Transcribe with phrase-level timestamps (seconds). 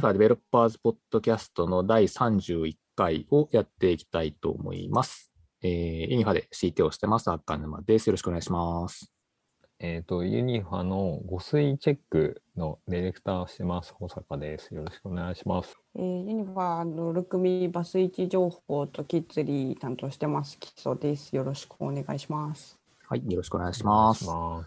[0.00, 5.30] ユニファデベロッパーズポッドキャストの第31回をやっていきたいと思います。
[5.62, 8.06] えー、ユニファで CTO をしてます、赤沼です。
[8.06, 9.12] よろしくお願いします。
[9.78, 14.74] えっ、と、ユニファの午睡チェックのディレクターをしてます、保坂です。
[14.74, 15.76] よろしくお願いします。
[15.94, 20.58] えー、ユニファのルクミーバス位置情報とキッズリー担当してます。
[20.58, 21.36] キソです。
[21.36, 22.78] よろしくお願いします。
[23.06, 24.22] はい、よろしくお願いします。
[24.22, 24.66] いします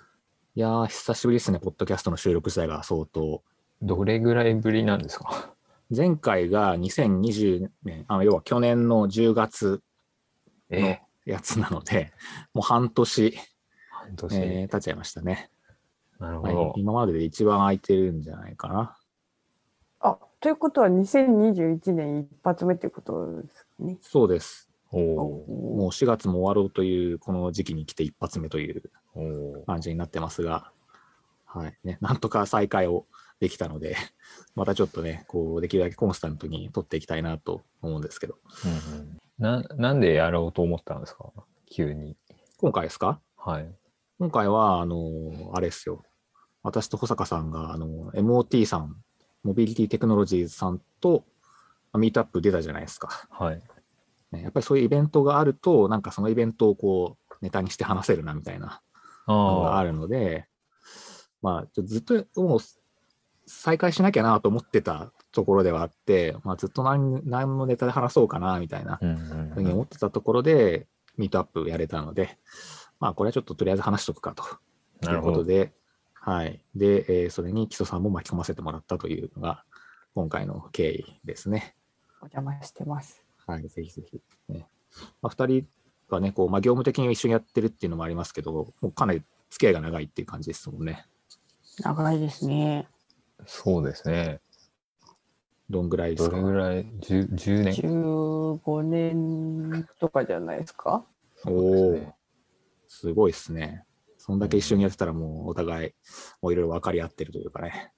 [0.55, 3.41] いやー、久しぶりですね、ポッドキャストの収録自体が相当。
[3.83, 5.53] どれぐらいぶりなんですか？
[5.95, 9.81] 前回が2020年、あの要は去年の10月
[10.71, 12.11] のえやつなので、
[12.53, 13.37] もう半年、
[13.91, 15.33] 半年、えー経っちゃいましたね。
[15.33, 15.49] はい
[16.19, 16.73] なるほど。
[16.77, 18.97] 今までで一番空いてるんじゃないかな。
[19.99, 23.97] あ、ということは2021年一発目ということですかね。
[24.01, 24.69] そうです。
[24.91, 28.83] おおもう4月も終わろうというこの時期に来て一発目という
[29.65, 30.71] 感じになってますが、
[31.45, 33.05] はいね、なんとか再開を
[33.43, 33.97] できたので、
[34.55, 41.25] またちょっとね、こうできるだけコンスタントに取っていきたいなと思うんですけど、うんうんななんでやろうと思ったんですか？
[41.69, 42.15] 急に。
[42.57, 43.19] 今回ですか？
[43.35, 43.75] はい。
[44.19, 46.03] 今回は、あの、あれですよ。
[46.61, 48.95] 私と保坂さんが、あの、MOT さん、
[49.43, 51.25] モビリティテクノロジーズさんと、
[51.95, 53.27] ミートアップ出たじゃないですか。
[53.31, 53.61] はい。
[54.31, 58.81] ねやっぱりそういうイベントがあると、なんかそのイベントをこう、ネタにして話せるな、みたいな
[59.27, 60.47] のがああ、あるので、
[61.41, 62.59] まあ、ちょずっともう
[63.45, 68.99] 再開しなきゃなと思ってたところではあって、まあ、ずっと何何のネタで話そうかなみたいな
[69.53, 72.37] ふうに思ってたところで、ミートアップやれたので、
[72.99, 74.47] まあ、これはちょっととりあえず話しとくかとい
[75.03, 75.33] うなるほど。
[75.33, 75.73] ことで、
[76.13, 76.63] はい。
[76.75, 79.65] で、えーそれに基礎さんも巻き込ませてもらったというのが、
[80.15, 81.75] 今回の経緯ですね。
[82.21, 83.23] お邪魔してます。
[83.45, 84.21] はい、ぜひぜひ。
[84.47, 84.67] ね
[85.21, 85.67] まあ、2人
[86.09, 91.05] がね、こうまあ、業務的に一緒にやってるっていうのもありますけど、もうかなり付き合いが長いっていう感じですもんね。
[91.79, 92.87] 長いですね。
[93.45, 94.39] そうですね。
[95.69, 101.05] どんぐらいですどかれぐらい ?10, 10年？15年とかじゃないですか？
[101.35, 102.13] そうですねおー
[102.87, 103.85] すごいですね。
[104.17, 105.93] そんだけ一緒にやってたらもうお互い
[106.41, 107.91] もういろいろ分かり合ってるというかね、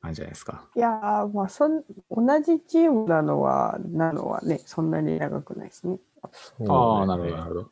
[0.00, 0.68] なんじゃないですか。
[0.74, 5.98] いやー、まあそん、同じチームなのは、なのはね、そんなに長くないですね。
[6.68, 7.70] ああ、なるほど、なるほど。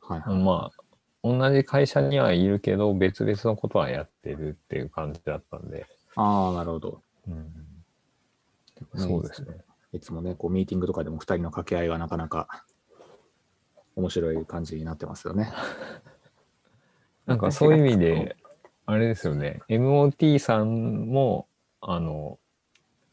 [0.00, 0.44] はいはい。
[0.44, 0.83] まあ、
[1.24, 5.86] 同じ会社にはいるけど、別々のことはやってるっていう感じだったんで、
[6.16, 7.00] ああ、なるほど。
[7.26, 9.56] うん、そうですね。
[9.94, 12.64] いつもね、こうミーティングとかでも2人の掛け合いがなかなか
[13.96, 15.50] 面白い感じになってますよね。
[17.24, 18.36] なんかそういう意味で、
[18.84, 21.48] あれですよね、MOT さんも、
[21.80, 22.38] あの、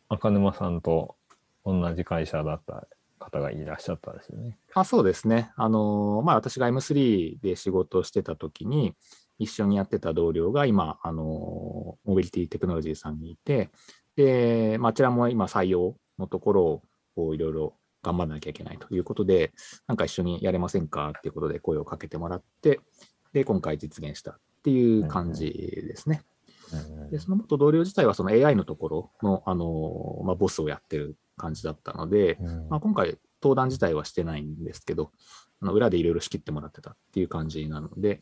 [0.10, 1.16] 赤沼さんと
[1.64, 2.88] 同じ会社だった
[3.22, 4.58] 方がいらっしゃったんですよね。
[4.74, 5.52] あそうですね。
[5.56, 8.94] あのーまあ、私が M3 で仕事をしてた時に、
[9.40, 13.70] 一緒にやってた同僚が今、あのーモビリティテクノロジーさんにいて、
[14.16, 16.84] で、まあ、あちらも今採用のところ
[17.16, 19.54] をいろいろ頑張らなきゃいけないということで、
[19.88, 22.80] なんか一緒にやれませんかっていうことで声をかけてもらって、
[23.34, 26.24] で、今回実現したっていう感じですね。
[27.10, 32.69] で、その元同僚自体はその AI のところの、あのーまあ、ボスをやってる感じだったので、うん。
[32.69, 35.12] まあ、今回、登壇自体はしてないんですけど、
[35.62, 38.22] あの裏でいろいろ仕切ってもらってたっていう感じなので、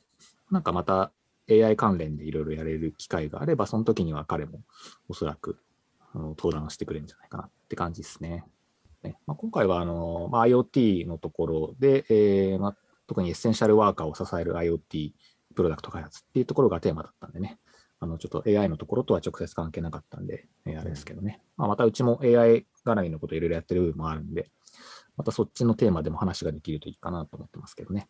[0.50, 1.12] なんかまた
[1.50, 4.62] AI 関連でいろいろやれる機会があれば、その時には彼も
[5.10, 5.58] おそらく
[6.14, 8.46] あの登壇してくれるんじゃないかなって感じですね。
[9.04, 9.18] ね。
[9.28, 12.78] まあ、今回はあの、まあ、IoT のところで、えーまあ、
[13.08, 15.12] 特にエッセンシャルワーカーを支える IoT
[15.56, 17.60] プロダクト開発っていうところがテーマだったんでね、
[18.02, 21.42] あのちょっと AI のところとは直接関係なかったんで、えーあれですけどね。
[21.58, 24.50] まあ、またうちも AI 絡みのこといろいろやってる部分もあるんで、
[25.18, 28.08] またそっちのテーマでも話ができるといいかなと思ってますけどね。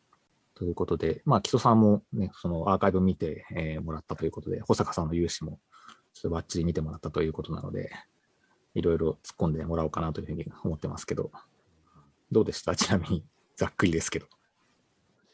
[0.54, 5.60] ということで、まあ、基礎さんもね、そのアーカイブ見て、えーもらったということで、保坂さんの融資も
[6.14, 7.90] ちょっとバッチリ見てもらったということなので、
[8.76, 11.32] いろいろ突っ込んでもらおうかなというふうに思ってますけど、
[12.32, 12.76] どうでした？
[12.76, 14.30] ちなみに、ざっくりですけど、し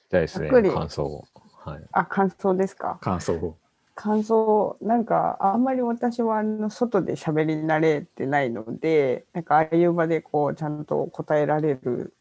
[0.10, 1.26] たいですねざっくり、感想を。
[1.66, 1.84] はい。
[1.92, 3.00] あ、感想ですか？
[3.02, 3.58] 感想を。
[3.96, 12.14] 感想、なんか、あんまり私はあの外で喋り慣れてないので、なんかああいう場でこう、ちゃんと答えられる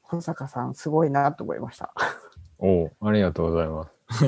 [0.00, 1.92] 保坂さん、すごいなと思いました。
[2.58, 4.24] おうありがとうございます。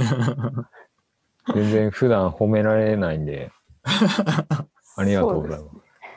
[1.54, 3.50] 全然普段褒められないんで、
[3.82, 5.70] ありがとうございま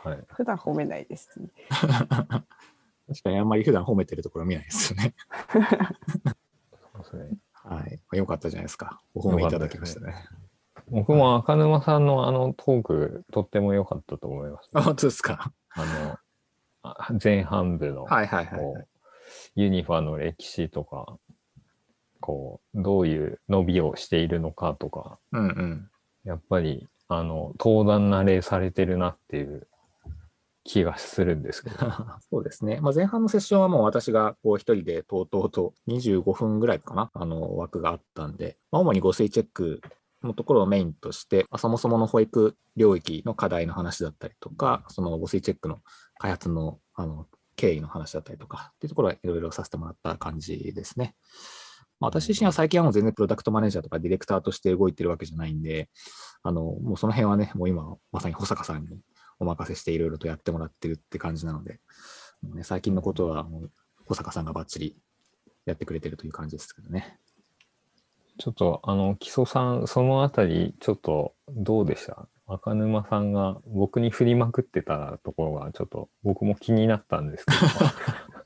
[0.03, 0.07] す。
[0.07, 0.19] はい。
[0.27, 1.47] 普段褒めないですね。
[3.07, 5.15] 確かにあんまり普段褒めてるところ見ないですよね。
[6.94, 7.95] そうですねはい。
[7.95, 9.01] まあよかったじゃないですか。
[9.13, 10.13] お褒めいただきましたね。
[10.93, 15.51] 僕も赤沼さんのあのトーク、とっても良かったと思います、あ、本当ですか？
[15.75, 16.17] あの、
[16.83, 18.87] あ前半部の、はいはいはいこう
[19.55, 21.17] ユニファの歴史とか、
[22.19, 25.89] こう、どういう伸びをしているのかとか、うんうん。
[26.23, 29.67] やっぱり、あの、登壇慣れされてるなっていう
[30.63, 31.77] 気がするんですけど。
[32.29, 32.79] そうですね。
[32.81, 39.81] まあ、前半のセッションはもう私がこう一人でとうとうと25分ぐらいかな、あの枠があったんで、まあ、主に誤水チェック
[40.27, 45.79] のところをメインとして、まあそもそもの保育領域の課題の話だったりとか、その誤水チェックの
[46.17, 51.15] 開発のあの経緯の話だったりとかっていうところはいろいろさせてもらった感じですね。
[51.99, 55.89] まあ、私自身は最近はもう全然プロダクトマネージャーとかディレクターとして動いてるわけじゃないんで、
[56.41, 58.99] あのもうその辺はね、もう今まさに保坂さんに
[59.39, 61.79] お任せしていろいろとやってもらってるって感じなので、
[62.41, 63.71] もうね、最近のことはもう
[64.05, 64.97] 保坂さんがバッチリ
[65.65, 67.19] やってくれてるという感じですけどね。
[68.38, 72.27] ちょっと、あの、木曽さん、そのあたり、ちょっと、どうでした？
[72.47, 77.57] 赤沼さんが僕に振りまくってたところが、ちょっと僕も気になったんですけど。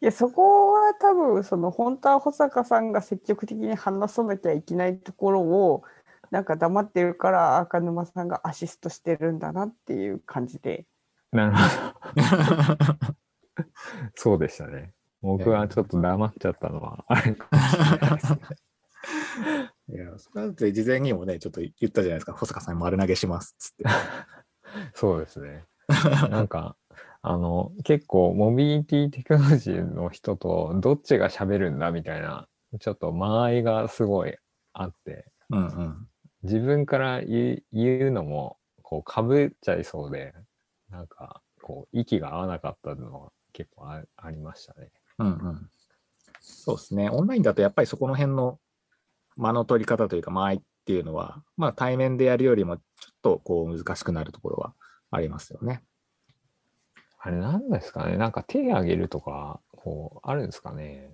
[0.00, 5.82] いやそこは多分その本当は保坂さんが積極的に話さなきゃいけないところを
[6.30, 10.86] なんか黙ってるから赤沼さんがアシストしてるんだなっていう感じで
[11.32, 13.14] なるほど。
[14.14, 14.92] そうでしたね。
[15.22, 18.38] 僕はちょっと黙っちゃったのは、あれかもしれないですね。
[19.90, 23.84] いや、それだって事前にもね、ちょっと言ったじゃないですか、保坂さんに丸投げしますっつって。
[24.94, 25.64] そうですね。
[26.30, 26.76] なんか、
[27.22, 32.48] あの、結構、モビリティテクノロジーの人とどっちが喋るんだみたいな、
[32.78, 34.36] ちょっと間合いがすごい
[34.72, 36.08] あって、うんうん。
[36.42, 40.34] 自分から言う言うのも、こう、かぶっちゃいそうで、
[40.90, 44.90] なんか、こう、息が合わなかったのは結構あありましたね。
[45.18, 45.70] うんうん。
[46.40, 47.10] そうですね。
[47.10, 48.58] オンラインだとやっぱりそこの辺の
[49.36, 54.74] 間の取り方というか間合いっていうのは、まあ対面でやるよりもちょっとこう難しくなるところは
[55.10, 55.82] ありますよね。
[57.20, 61.10] あれなんですかねなんか手挙げるとか、こう、あるんですかね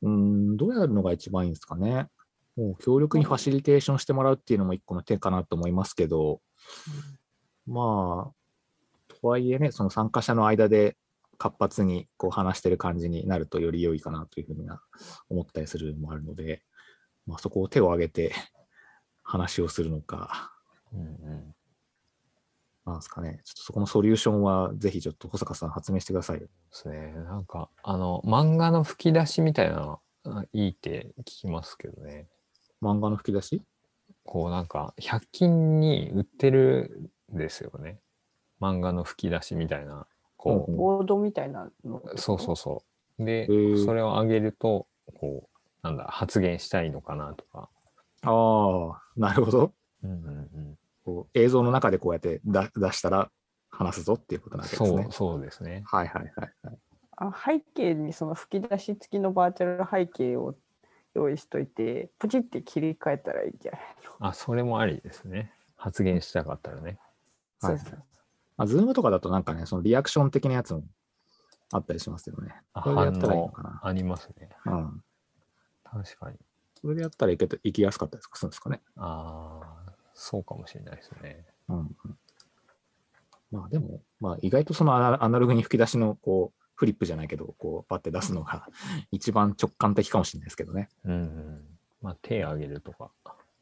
[0.00, 2.08] うーん、どうやるのが一番いいんですかね。
[2.56, 6.40] もう強力にファシリテーションしてもらうっていうのも一個の手かなと思いますけど、
[7.66, 10.96] まあ、とはいえね、その参加者の間で
[11.38, 14.80] 活発にこう話してる感じになるとより良いかなというふうには
[15.28, 16.62] 思ったりするのもあるので、
[17.26, 18.32] まあ、そこを手を挙げて
[19.22, 20.52] 話をするのか、
[20.92, 21.54] うんうん。
[22.84, 26.42] なんですかね、ちょっとそこのソリューションはぜひちょっと保坂さん発明してくださいよ。
[26.42, 27.12] ですね。
[27.12, 32.26] なんか、あの、漫画の吹き出しみたいなのあいいって聞きますけどね。
[32.82, 33.62] 漫画の吹き出し？
[34.24, 38.00] こうなんか、100均に売ってるんですよね。
[38.60, 40.06] 漫画の吹き出しみたいな。
[40.42, 42.82] こうんボードみたいなのう、そうそうそ
[43.18, 43.24] う。
[43.24, 43.46] で
[43.84, 47.68] それを上げると、こう、なんだ、発言したいのかなとか。
[48.22, 49.72] ああ、なるほど。
[50.02, 50.78] うんうんうん。
[51.04, 53.30] こう映像の中でこうやって出出したら
[53.70, 55.12] 話すぞっていうことなわけですねそう、。
[55.12, 55.84] そうですね。
[55.86, 56.78] はいはいはいはい。
[57.18, 60.56] あ背景にその吹き出し付きのバーチャル背景を
[61.14, 63.80] 用意しといてポチって切り替えたらいいんじゃない
[64.20, 65.52] の、あ、それもありですね。
[65.76, 66.98] 発言したかったらね。
[67.60, 68.02] はいそうそう
[68.56, 70.84] あ、ズームとかだとなんかね、そのリアクション的なやつも
[71.72, 72.54] あったりしますよね。
[72.74, 73.80] あそれでやったらいいの反かな。
[73.82, 74.50] 応ありますね。
[74.66, 75.04] うん。
[75.84, 76.38] 確かに。
[76.80, 78.80] それでやったらいけていきやすかったりするんですかね。
[78.96, 81.46] ああ、そうかもしれないですね。
[81.68, 82.18] うん、うん。
[83.50, 88.66] まあでも、まあ意外とそのアナログに吹き出しのこう、フリップじゃないけど、こう、パッて出すのが
[89.12, 90.88] 一番直感的かもしれないですけどね。
[91.04, 91.78] うん、うん。
[92.00, 93.10] まあ、手挙げるとか。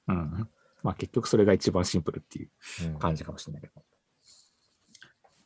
[0.08, 0.48] うん。
[0.82, 2.50] まあ結局それが一番シンプルっていう
[2.86, 3.82] うん感じかもしれないけど。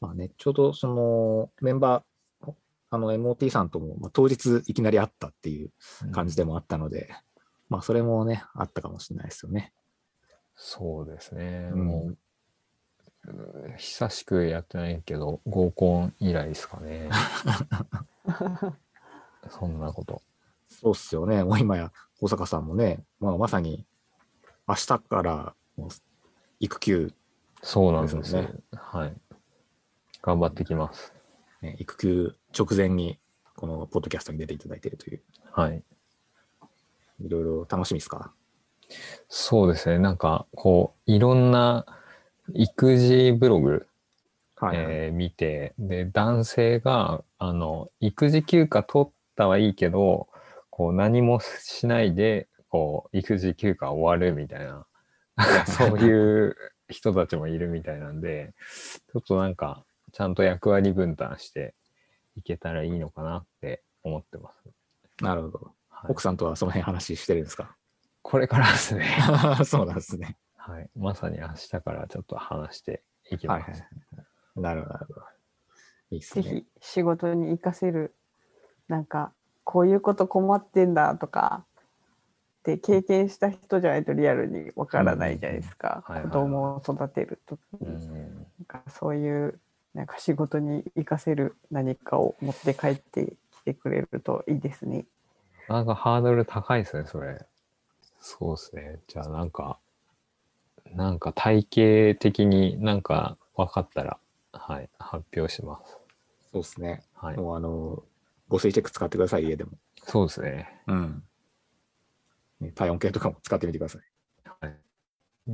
[0.05, 2.53] まあね、ちょうどそのメンバー、
[2.91, 5.71] あの MOT さんとも、まあ、当日いきなり会ったっていう
[6.13, 7.09] 感じでもあったので、
[7.71, 9.73] まあそれもね、あったかもしれないですよね。
[10.55, 11.71] そうですね。
[11.73, 12.19] うんもう、うん
[13.79, 17.09] 久しくやってないけど、合コン以来ですかね。
[19.49, 20.21] そんなこと。
[20.69, 21.43] そうっすよね。
[21.43, 23.87] もう今や保坂さんもね、まあ、まさに
[24.69, 25.55] 明日から
[26.61, 27.15] 育休、
[27.63, 29.17] そうなんですですよねはい。
[30.25, 31.13] 頑張ってきます。
[31.61, 33.19] ね、育休直前に
[33.57, 35.83] このポッドキャストに出ていただいているという、はい。
[37.21, 38.33] いろいろ楽しみですか？
[39.29, 39.99] そうですね。
[39.99, 41.85] なんか、こう、いろんな
[42.55, 43.87] 育児ブログ、
[44.57, 50.29] はい、はいえー見て、で、男性が、あの、育児休暇取ったはいいけど、
[50.71, 54.87] こう、何もしないで、こう、育児休暇終わるみたいな、
[55.67, 56.57] そういう
[56.89, 58.55] 人たちもいるみたいなんで、
[59.13, 61.75] ちょっとなんか、ちゃんと役割分担して
[62.37, 64.63] いけたらいいのかなって思ってます。
[65.21, 65.59] なるほど。
[65.91, 67.75] はい奥さんとはその辺話してるんですか？
[68.23, 69.07] これからですね。
[69.67, 70.37] そうなんですね。
[70.57, 70.89] はい。
[70.97, 73.71] まさに明日からちょっと話していきます。
[73.71, 73.87] はいは
[74.57, 74.61] い。
[74.61, 75.23] なるほど、なるほど。
[76.11, 76.43] いいっすね。
[76.43, 78.15] ぜひ仕事に活かせる
[78.87, 79.33] なんか
[79.65, 81.65] こういうこと困ってんだとか
[82.61, 89.59] って経験した人じゃないとリアルにわからないじゃないですか、うんはいはい子供を育てる時に、うんなんかそういう
[89.95, 95.07] なんか仕事に活かせる何かを持って帰ってきてくれるといいですね。
[95.69, 97.47] なんかハードル高いですね、それ。
[98.21, 99.01] そうですね。
[99.07, 99.79] じゃあなんか、
[100.95, 104.19] なんか体系的になんか分かったら、
[104.53, 105.97] はい、発表します。
[106.53, 107.03] そうですね。
[107.15, 107.37] はい。
[107.37, 108.03] もうあの、
[108.49, 109.73] ご水チェック使ってください、家でも。
[110.03, 110.83] そうですね。
[110.87, 111.23] うん。
[112.61, 114.03] ね体温計とかも使ってみてください。
[114.61, 114.77] はい。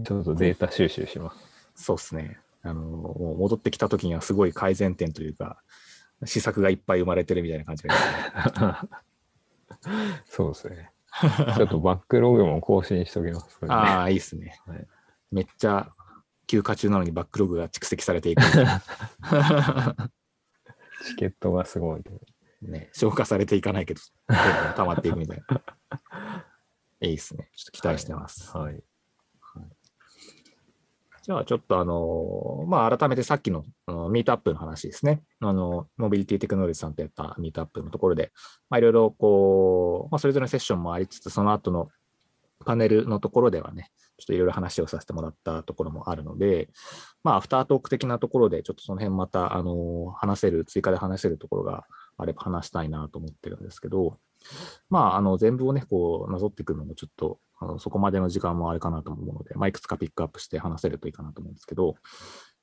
[0.05, 1.33] ちょっとデータ収集しま
[1.75, 1.85] す。
[1.85, 2.39] そうですね。
[2.63, 5.63] あの、もう戻ってきた時にはすごい改善点というか、
[6.25, 7.95] 施策がいっぱい生まれてるみたいな感じが、
[10.27, 10.93] そうですね。
[11.57, 13.59] ちょっとバックログも更新しときます。
[13.63, 14.61] ねああ、いいですね。
[14.67, 14.87] はい
[15.31, 15.93] めっちゃ
[16.47, 18.43] 休暇中なのにバックログが蓄積されていく。
[18.43, 18.49] チ
[21.17, 22.03] ケットがすごい。
[22.63, 24.01] ね、消化されていかないけど、
[24.77, 25.63] 溜まっていくみたいな。
[27.01, 27.49] いいですね。
[27.55, 28.55] ちょっと期待してます。
[28.55, 28.83] はい。
[31.23, 35.23] じゃあちょっとあの、まあ改めてさっきのあのミートアップの話ですね。
[35.41, 38.33] あの、モビリティテクノロジーさんとやったミートアップのところで、
[38.71, 41.89] まあいろいろこう、まあそれぞれのセッションもありつつ、その後の
[42.65, 46.71] パネルのところではね、ちょっといろいろ話をさせてもらったところもあるので、
[47.23, 51.85] まあアフタートーク的なところで、ちょっとその辺また、あの、話せる、追加で話せるところが
[52.17, 54.19] あれば話したいなと思ってるんですけど、
[54.89, 61.97] まあ、あの、全部をね、こう、なぞっていくのもちょっと、あのそこまでの時間もあれかなと思うので、まあ、いくつかピックアップして話せるといいかなと思うんですけど、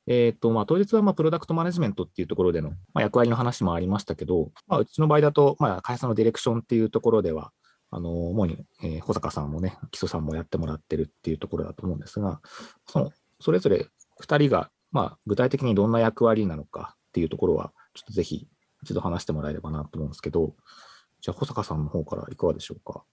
[0.07, 7.51] えっ、と、まあ、当日は、まあ、プロダクトマネジメントっていうところでの、まあ、役割の話もありましたけど、まあ、うちの場合だと、まあ、会社のディレクションっていうところでは、
[7.91, 12.41] あの、主に、えー保坂さんもね、基礎さんもやってもらってるっていうところだと思うんですが、
[12.87, 13.87] その、それぞれ
[14.21, 18.47] 2人が、まあ、具体的にどんな役割なのかっていうところは、ちょっとぜひ
[18.83, 20.55] 一度話してもらえればなと思うんですけど、
[21.27, 23.03] じゃあ、保坂さんの方からいかがでしょうか？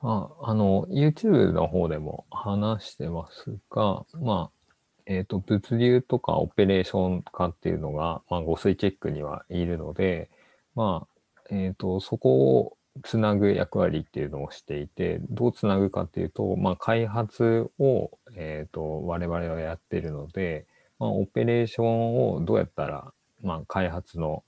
[0.00, 4.70] ああの、YouTube の方でも話してますが、まあ、
[5.06, 10.30] えっ、と、物流とかオペレーション化っていうのが、まあ、誤水チェックにはいるので、
[10.76, 20.64] まあ、えっ、と、そこをつなぐ役割っていうのをしていて、どうつなぐかっていうと、まあ、開発を、えっ、と、我々はやってるので、
[21.00, 24.44] まあ、オペレーションをどうやったら、まあ、開発の、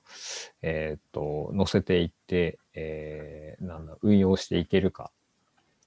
[0.63, 5.11] えっ、と、載せていって、えーなんだ、運用していけるか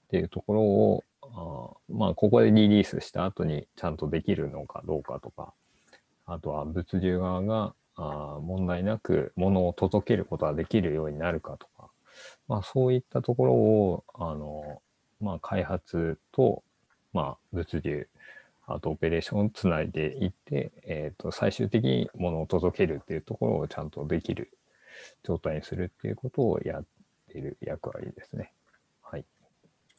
[0.05, 5.53] っていうところを、あまあ、ここでリリースした後にちゃんとできるのかどうかとか、
[6.25, 11.89] あとは物流側があ問題なく物を届けることができるようになるかとか、
[12.47, 14.81] まあ、そういったところを、あの、
[15.21, 16.63] まあ、開発と、
[17.13, 18.07] まあ、物流、
[18.67, 24.51] あとオペレーションをつないでいって、えっ、と、最終的に物を届けるっていうところをちゃんとできる
[25.23, 26.85] 状態にするっていうことをやっ
[27.27, 28.53] ている役割ですね。
[29.01, 29.25] はい。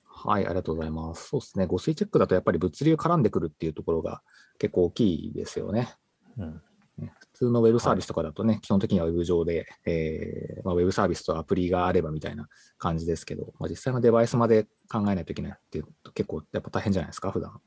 [0.04, 1.28] はい、ありがとうございます。
[1.28, 4.22] そうですね、誤水チェックだとやっぱり物流絡んでくるっていうところが
[4.58, 5.94] 結構大きいですよね。
[6.36, 6.62] うん。
[6.98, 17.60] ね普通のウェブサービスとかだとね、基本的にはウェブ上で、えーまあ、ウェブサービスとアプリがあればみたいな感じですけど、まあ、実際のデバイスまで考えないといけないっていうと結構やっぱ大変じゃないですか、普段。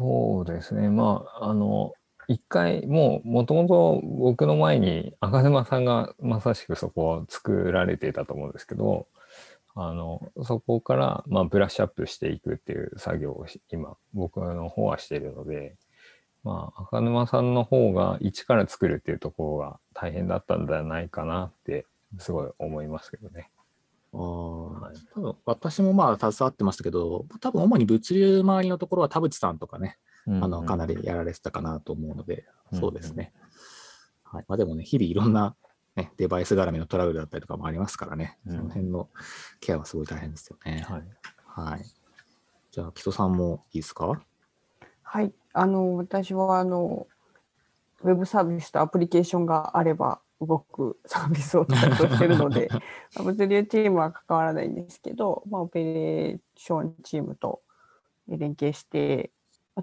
[0.00, 0.88] そうですね。
[0.88, 1.92] まあ、あの、
[2.26, 9.08] 一回、もう、もともと僕の前に赤沼さんがまさしくそこを作られていたと思うんですけど、
[9.74, 15.76] あの、そこから、まあ、ブラッシュアップしていくっていう作業を今、僕の方はしているので、
[16.44, 21.84] まあ、赤沼さんの方が一から作るっていうところが大変だったんじゃないかなって、
[22.18, 23.50] すごい思いますけどね。
[24.12, 24.80] あー。
[24.80, 24.96] はい。
[25.14, 32.80] 多分私もまあ携わってましたけど、多分主に物流周りのところは田淵さんとかね、あのかなりやられてたかなと思うので、うん。
[32.80, 33.32] そうですね。
[34.24, 34.44] はい。
[34.48, 35.56] まあ、でもね、日々いろんな、
[35.96, 38.56] ね、デバイス絡みのトラブルだったりとかもありますからね、うん。
[38.56, 39.08] その辺の
[39.60, 40.84] ケアはすごい大変ですよね。
[40.88, 41.04] はい。
[41.46, 41.84] はい。
[42.70, 44.20] じゃあ、木曽さんもいいですか？
[45.02, 47.08] はい、あの私はあの
[48.02, 52.68] ウェブサービスとアプリケーションがあれば動くサービスを担当してるので
[53.22, 57.60] 物流チームは関わらないんですけど、まあ、オペレーションチームと
[58.28, 59.30] 連携して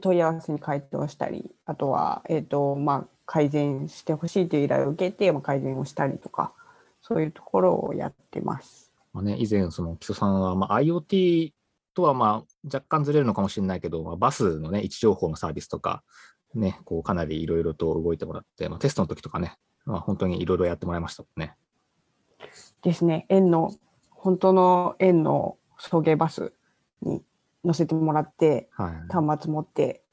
[0.01, 6.53] 問い合わせに回答したりあとは、えーとまあ、改善してほしいという依頼を受けて、まあ、改善をしたりとか
[7.01, 8.91] そういうところをやってます。
[9.13, 11.53] まあね、以前、その木曽さんは、まあ、IoT
[11.93, 16.03] とはまあ若干ずれるのかもしれないけど、まあ、バスのね、位置情報のサービスとか、
[16.53, 19.55] ね、こうかなりいろいろと動いてもらって、まあ、テストの時とかね、
[19.87, 21.55] まあ、本当にいろいろやってもらいましたもんね。
[22.83, 23.71] ですね、園の、
[24.11, 26.53] 本当の園の送迎バス
[27.01, 27.23] に
[27.63, 29.13] 乗せてもらって、はい。
[29.13, 30.03] 端末持って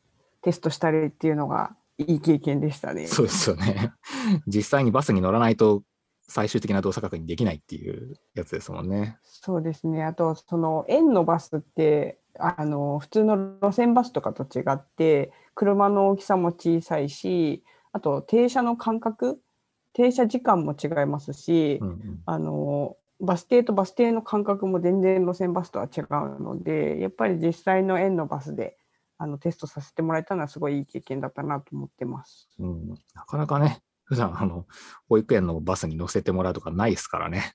[0.43, 3.09] テストしたりっていうのがいい経験でしたね。
[3.09, 3.93] そうですよね。
[4.47, 5.83] 実際にバスに乗らないと
[6.28, 9.19] 最終的な動作確認できないっていうやつですもんね。
[9.23, 10.04] そうですね。
[10.04, 19.40] あと、その円のバスって、あの、普通の路線バスとかと違って、車の大きさも小さいし、あと、停車の間隔、
[19.94, 28.76] 停車時間も違いますし、うんうんあの、バス停とバス停の間隔も全然路線バスとは違うので、やっぱり実際の円のバスで、
[29.18, 32.48] あの、テストさせてもらえたのはすごいいい経験だったなと思ってます。
[32.58, 34.66] うん、なかなかね、普段あの
[35.08, 37.54] 保育園のバスに乗せてもらうとかないですからね。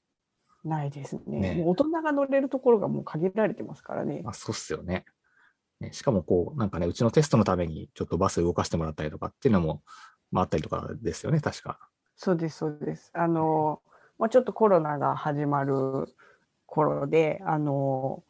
[0.63, 1.39] ないですね。
[1.39, 4.31] ねもう大人が乗れるところがもう限られてますからねま。
[4.31, 5.05] あ、そうっすよね
[5.79, 5.91] ね。
[5.93, 9.81] しかもこう、なんかね、うちのテストのためにちょっとバス動かしてもらったりとかっていうのも、
[10.31, 11.79] まあ、あったりとかですよね、確か。
[12.21, 13.11] そうです、そうです。
[13.13, 13.81] あの、
[14.17, 16.13] もうちょっとコロナが始まる
[16.65, 18.23] 頃で、あの、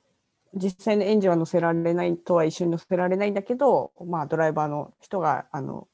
[0.53, 5.87] 実際の園児は乗せられないとは一緒に乗せられないんだけど、まあ、ドライバーの人が、あの、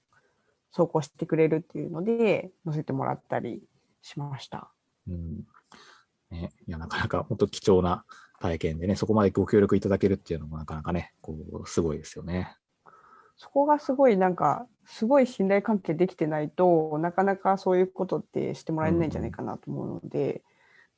[0.73, 3.63] 走行してくれるっていうので、乗せてもらったり
[4.01, 4.69] しました。
[5.07, 5.47] うん
[6.31, 8.03] ね、いや、なかなか本当貴重な
[8.41, 11.33] 体験でね、そこまでご協力いただけるっていうのもなかなかね、こ
[11.63, 12.57] う、すごいですよね。
[13.37, 20.43] そこがすごいなんか、すごい信頼関係できてないとなかなかそういうことってしてもらえないんじゃないかなと思うので、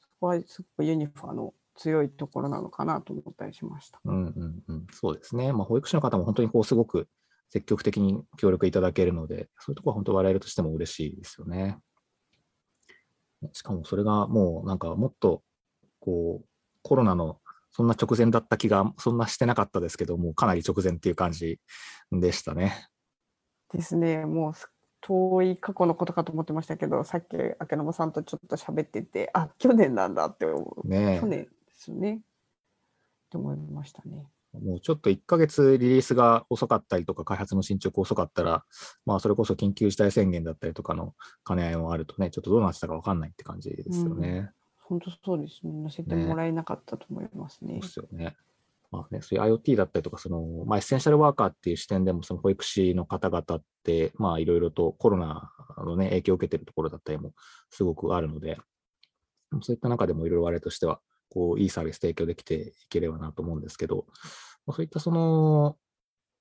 [0.02, 4.00] そこはすごくユニファの強いところなのかなと思ったりしました。
[4.04, 5.54] うんうんうん、そうですね。
[5.54, 7.08] まあ、保育士の方も本当にこう、すごく
[7.50, 11.78] 積極的に協力いただけるので、そういうところは本当我々としても嬉しいですよね。
[13.54, 15.44] しかもそれがもうなんかもっと
[16.00, 16.48] こう
[16.82, 17.40] コロナの
[17.78, 21.60] そんな直前だった気がそんなしてなかったですけどもうかなり直前っていう感じ
[22.12, 22.88] でしたね。
[23.72, 24.68] ですね、もうす
[25.02, 30.88] 遠い過去のことかと思ってましたけど、さっき明野さんとちょっと喋ってて、あ去年なんだって思う。
[30.88, 32.16] ね去年ですね。
[32.16, 32.20] っ
[33.30, 34.26] て思いましたね。
[34.60, 38.64] もうちょっと1ヶ月リリースが遅かったりとか開発の進捗遅かったら
[39.06, 41.14] まあそれこそ緊急事態宣言だったりとかの
[41.46, 44.50] 兼ね合いもあるとねちょっとどうなってたか分かんないって感じですよね。
[44.88, 45.74] 本当そうですね。
[45.74, 47.80] 乗せてもらえなかったと思いますね。
[47.82, 48.36] そうですよね。
[48.90, 57.34] まあね、そういう IoT だったりとか、その、まあ、エッセンシャルワーカーっていう視点でも、その保育士の方々って、まあ、いろいろとコロナのね、影響を受けてるところだったりも
[57.70, 58.58] すごくあるので、
[59.62, 64.06] そういった中でもいろいろ我々としては、こう、いいサービス提供できていければなと思うんですけど、
[64.66, 65.78] まあ、そういったその、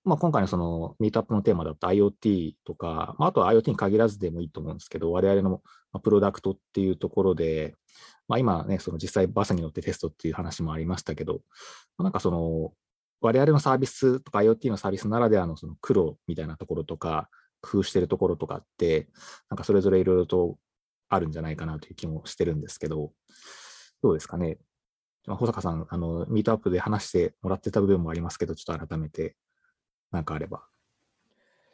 [0.07, 5.61] まあ、今回のそのミートアップのテーマだった IoT とか、まあ、あとは IoT に限らずでもいいと思うんですけど、我々の
[6.01, 7.75] プロダクトっていうところで、
[8.29, 11.41] まあ、今ね、その実際バスに乗ってテストっていう話もありましたけど、
[11.99, 12.73] まなんかその、
[13.21, 17.29] 我々のサービスとか IoT のサービスならではのその苦労みたいなところとか、
[17.61, 19.09] 工夫してるところとかって、
[19.51, 20.57] なんかそれぞれいろいろと
[21.09, 23.11] あるんじゃないかなという気もしてるんですけど、
[24.03, 24.59] どうですかね。
[25.27, 29.35] 保坂さん、あの、ミートアップで話してもらってた部分もありますけど、ちょっと改めて、
[30.13, 30.63] なんかあれば。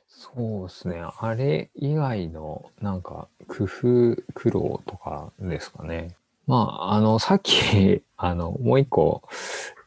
[0.09, 1.03] そうですね。
[1.18, 6.16] あれ以外のなんか工夫、苦労とかですかね。
[6.47, 9.23] まあ、あの、さっき、 あの、もう一個、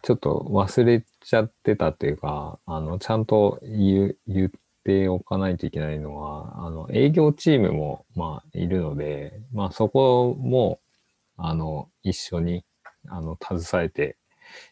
[0.01, 4.51] ちょっと忘れちゃってたっていうか、あの、ちゃんと言う、言っ
[4.83, 10.79] ておかないといけないのは、あの、営業チームも、まあ、いるので、まあ、そこも、
[11.37, 12.63] あの、一緒に、
[13.09, 14.17] あの、携えて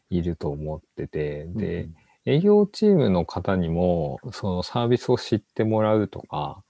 [0.10, 1.90] いると思ってて、で、
[2.26, 6.64] 営業チームの方にも、そのサービスを知ってもらうとか、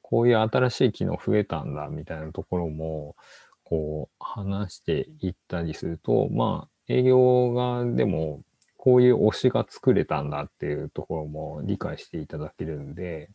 [0.00, 3.16] こういう新しい機能増えたんだみたいなところも、
[3.64, 8.42] こう話していったりすると、まあ営業側でも
[8.76, 13.30] こういう推しが作れたんだっていうところも理解していただけるんで、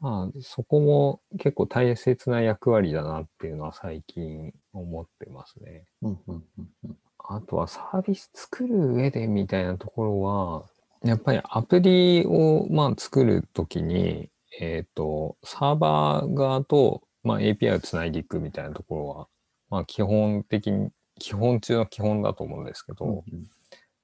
[0.00, 5.84] まあそこも結構大切な役割だなっていうのは最近思ってますね。
[6.02, 10.64] うんうんうんうんあとはサービス作る上でみたいなところは、
[11.04, 19.28] やっぱりアプリをまあ作るときに、えっ、と、サーバー側と、まあ、API をつないでいくみたいなところは、
[19.70, 23.46] まあ基本的に、基本中の基本だと思うんですけど、うん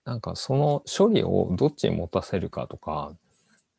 [0.08, 3.12] なんかその処理をどっちに持たせるかとか、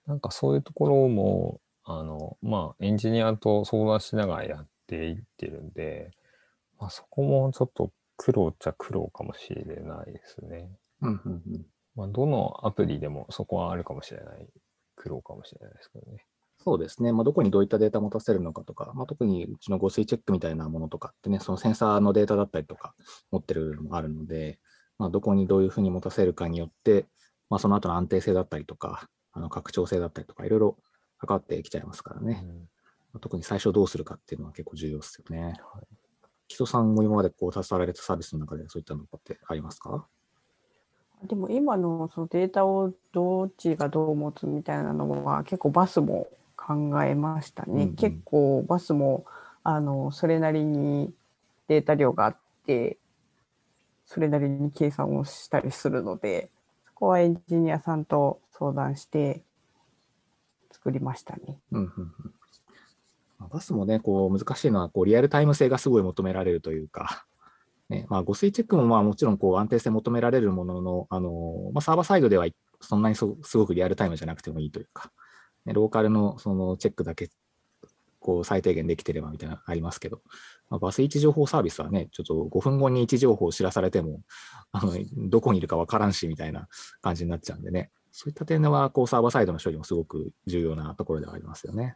[0.06, 6.12] なんかそういうところも、あの、まあエンジニアと相談しながらやっていってるんで、
[6.80, 10.70] まあそこもちょっと苦労っちゃ苦労かもしれないですね。
[11.02, 11.66] うんうんうん
[12.00, 14.48] まあどのアプリでもそこはあるかもしれない。
[14.96, 16.26] 苦労かもしれないですけどね。
[16.62, 22.96] そうですね、まあ、どこにどういったデータを持たせるのかとか、まあ、特にうちの誤水チェックみたいなものとかってね、そのセンサーのデータだったりとか
[23.32, 24.60] 持ってるのもあるので、
[24.98, 27.06] まあ、どこにどういうふうに持たせるかによって、
[27.50, 30.78] まあ、その後の安定性だったりとか、あの拡張性だったりとか、いろいろ
[31.18, 32.50] 関わってきちゃいますからね、うん。
[32.50, 32.64] ま
[33.16, 35.44] あ特に最初どうするかっていうのは結構重要ですよね。
[35.44, 35.56] はい。
[36.50, 40.06] 木戸さんも今までこう携わられたサービスの中でそういったのってありますか？
[41.24, 47.72] でも今のそのデータをどっちがどう持つみたいなのは結構バスも考えましたね。
[47.72, 49.26] うんうん結構バスも
[49.64, 51.12] あのそれなりに
[51.68, 52.98] データ量があって、
[54.06, 56.50] それなりに計算をしたりするので、
[56.88, 59.42] そこはエンジニアさんと相談して
[60.72, 61.58] 作りましたね。
[61.72, 62.34] うんうんうん
[63.38, 67.26] まあバスもね、こう難しいのはこうリアルタイム性がすごい求められるというか、
[67.90, 72.46] ねまあ、誤水チェックもまあもちろんこう安定性求められるものの、あのまあ、サーバーサイドでは
[72.82, 75.12] そんなにそすごくリアルタイムじゃなくてもいいというか、
[75.66, 77.30] ね、ローカルのそのチェックだけ
[78.20, 80.22] こう最低限できてればみたいなのありますけど、
[80.70, 84.22] まあ、バス位置情報サービスはね、ちょっと5分後に位置情報を知らされても、
[84.72, 84.94] あの
[85.30, 86.68] どこにいるかわからんしみたいな
[87.02, 91.96] 感じになっちゃうんでね、そういった点ではこうサーバーサイドの処理もすごく重要なところではありますよね。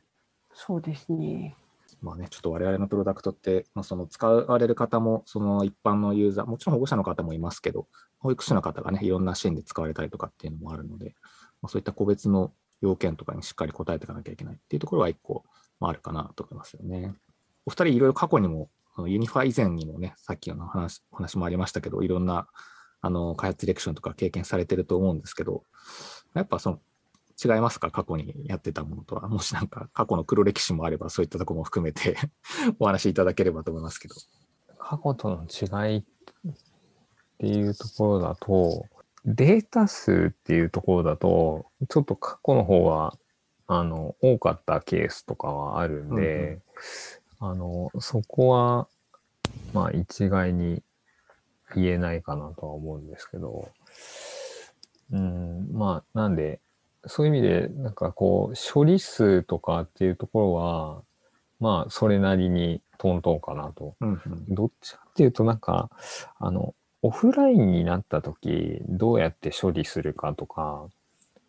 [0.54, 1.56] そうですね。
[2.04, 7.88] まあね、ちょっと我々のプロダクトって、まあ、その使われる方も、その一般のユーザー、もちろん保護者の方もいますけど、
[8.20, 11.16] 保育士の方がね、いろんなシーンで使われたりとかっていうのもあるので、
[11.62, 15.46] まあ、そういった個別の要件とかにしっかり答えていかなきゃいけないっていうところは一個、
[15.80, 17.16] まあ、あるかなと思いますよね。
[17.66, 18.70] お二人いろいろ過去にも、
[19.08, 22.48] ユニファ以前にもね、さっきの話話もありましたけど、いろんな
[23.02, 25.64] あの開発ディレクションとか経験されてると思うんですけど、
[26.36, 26.80] やっぱその
[27.44, 27.92] 違いますか？
[27.92, 29.28] 過去にやってたものとは。
[29.28, 32.18] もしなんか過去の黒歴史もあれば、そういったところも含めて
[32.80, 34.16] お話しいただければと思いますけど。
[34.78, 36.04] 過去との違いっ
[37.38, 38.86] ていうところだと、
[39.26, 43.18] データ数っていうところだと、ちょっと過去の方が、
[43.68, 46.60] あの、多かったケースとかはあるんで、
[47.40, 48.88] あの、そこは、
[49.74, 50.84] まあ一概に
[51.76, 53.72] 言えないかなとは思うんですけど、
[55.12, 56.60] うん、まあ、なんで、
[57.06, 61.02] そういう意味で、なんかこう、処理数とかっていうところは、
[61.60, 63.96] まあ、それなりにトントンかなと。
[64.00, 65.90] うんうんどっちかっていうと、なんか、
[66.40, 70.88] あの、オフラインになった時、どうやって処理するかとか、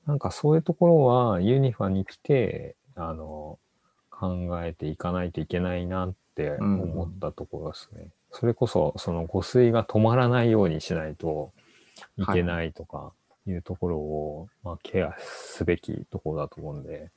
[0.06, 3.58] なんかそういうところは、ユニファに来て、あの、
[4.10, 8.08] 考えていかないといけないなって思ったところですね。
[8.32, 11.52] それこそ、その誤水が止まらないようにしないと
[12.16, 17.10] いけないとかいいうところを、まあ、ケアすべきところだと思うんで、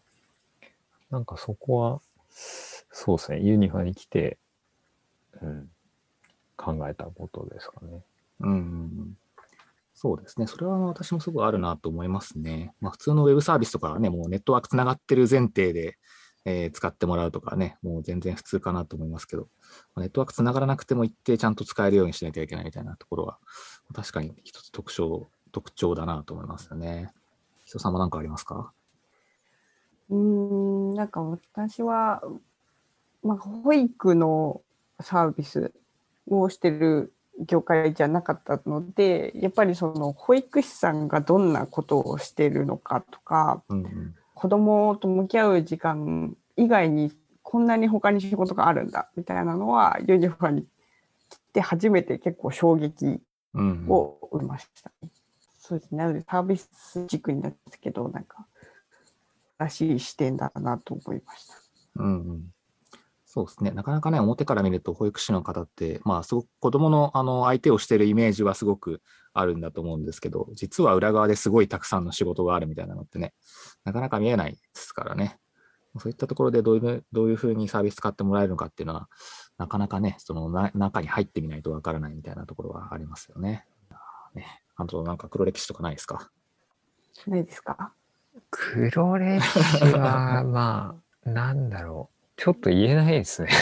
[1.09, 4.37] なんかそこは、そうですね、ユニファに来て、
[5.41, 5.69] うん、
[6.55, 8.01] 考えたことですかね。
[8.41, 9.17] うんうん
[9.99, 10.45] そうですね。
[10.45, 12.71] それは私もすごいあるなと思いますね。
[12.79, 15.97] まあ、普通のウェブサービスとかはね、もうネットワークつながってる前提で、
[16.45, 19.47] えー使ってもらうとかね、もう全然普通かなと思いますけど、
[19.97, 23.39] ネットワークつながらなくても一定ちゃんと使えるようにしなきゃいけないみたいなところは、
[23.91, 25.27] 確かに一つ特徴、
[25.57, 27.11] 特徴だなと思いますよね。
[27.65, 28.71] 人さんも何かありますか？
[30.11, 32.21] うーん、なんか私は、
[33.23, 34.61] まあ、保育の
[34.99, 35.73] サービス
[36.29, 44.15] をしてる業界じゃなかったので、やっぱりその保育士さんがどんなことをしてるのかとか、うんうん。
[44.35, 50.67] 子供と向き合う時間以外にこんなに他に仕事があるんだみたいなのはユニファに
[51.29, 53.19] 来て初めて結構衝撃
[53.87, 55.09] を受けましたね。
[55.67, 55.97] そうですね。
[55.97, 58.47] なのでサービス軸になったけど、なんか、
[59.57, 61.55] らしい視点だなと思いました。
[61.97, 62.53] うんうん
[63.29, 63.71] そうですね。
[63.71, 69.01] なかなかね、表から見ると保育士の方って、まあ、すごく子供のあの相手をしているイメージはすごく
[69.33, 73.33] あるんだと思うんですけど、実は裏側ですごいたくさんの仕事があるみたいなのってね、
[73.83, 75.37] なかなか見えないですからね。
[75.99, 79.09] そういったところでどういうどういうふうにサービス使ってもらえるのかっていうのは、
[79.57, 83.65] なかなかね、そのな中に入ってみないとわからないみたいなところはありますよね。
[84.33, 86.31] ねあと、なんか黒歴史とかないですか？
[87.27, 87.93] ないですか？
[88.49, 92.17] 黒歴史は、まあ、なんだろう。
[92.39, 93.49] ちょっと言えないですね。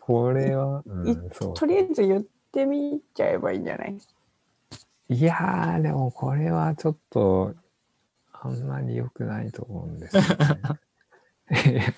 [0.00, 3.96] これは、ういん、そうとりあえず言ってみちゃえばいいんじゃない？
[5.10, 7.54] いやー、でもこれはちょっと、
[8.32, 10.28] あんまり良くないと思うんですよね。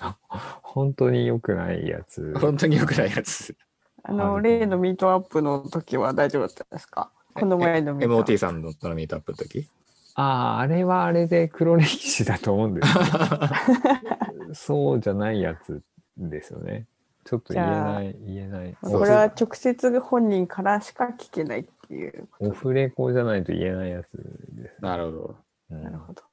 [0.63, 2.33] 本当に良くないやつ。
[2.39, 3.55] 本当に良くないやつ。
[4.03, 7.11] あの、はい例のミートアップの時は大丈夫だったですか？
[7.33, 9.67] この前のミートアップ MOT さんのミートアップの時？
[10.15, 15.81] ああ、あれはあれで黒歴史だと思うんですけど そうじゃないやつ
[16.17, 16.85] ですよね。
[17.23, 18.75] ちょっと言えない、言えない。
[18.81, 24.07] これは直接本人からしか聞けないっていうオフレコじゃないと言えないやつ
[24.53, 24.81] です。
[24.81, 25.35] なるほど。
[25.71, 26.23] うんなるほど。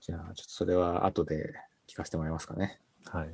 [0.00, 1.54] じゃあ、ちょっとそれは後で
[1.88, 2.78] 聞かせてもらえますかね。
[3.06, 3.28] はい。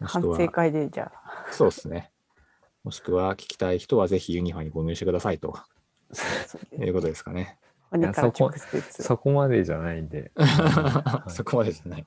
[0.00, 1.46] 反省会でじゃあ。
[1.52, 2.10] そうですね。
[2.84, 5.58] もしくは聞きたい人はぜひユニファにご入手くださいと
[6.78, 7.58] いうことですかね。
[8.14, 8.52] そこ。
[8.90, 10.30] そこまでじゃないんで。
[10.36, 12.06] は いそこまでじゃない。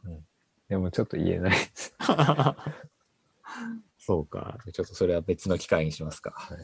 [0.70, 1.96] でもちょっと言えないです。
[3.98, 4.58] そうか。
[4.72, 6.32] ちょっとそれは別の機会にしますか。
[6.36, 6.58] はい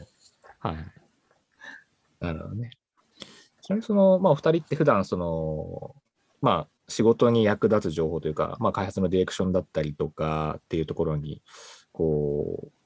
[0.60, 0.78] はい。
[2.20, 2.72] なるほどね。
[3.62, 5.96] ちなみにその、まあ、お二人って普段その、
[6.42, 11.42] まあ、仕事に役立つ情報というか、まあ、開発のディレクションだったりとかっていうところに、
[11.92, 12.83] こう、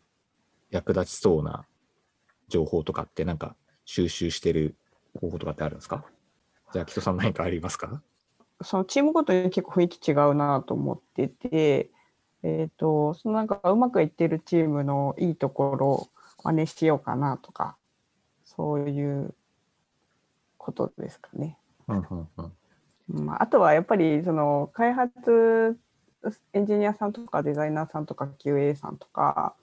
[0.71, 1.65] 役立ちそうな
[2.49, 4.75] 情報とかってなんか収集してる
[5.19, 6.06] 方法とかってあるんですか？
[6.73, 8.01] じゃあ、木戸さん何かありますか？
[8.62, 11.89] そのチームごとに結構雰囲気違うなと思ってて、
[12.43, 16.10] えっ、と、そのなんかうまくいってるチームのいいところを
[16.43, 17.77] 真似しようかなとか、
[18.45, 19.34] そういう
[20.58, 21.58] ことですかね。
[21.88, 23.25] うんうんうん。
[23.25, 25.77] まあ、あとはやっぱりその開発
[26.53, 29.56] エンジニアさんとかデザイナーさんとか QA さんとか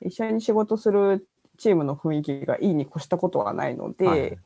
[0.00, 1.26] 一緒に仕事する
[1.58, 4.38] チームの雰囲気がいいに越したことはないので、はい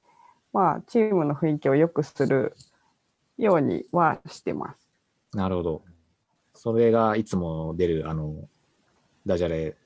[0.52, 2.56] まあチームの雰囲気を良くする
[3.38, 4.88] ようにはしてます。
[5.32, 5.82] なるほど。
[6.54, 8.48] それがいつも出る、あの、
[9.24, 9.76] ダジャレ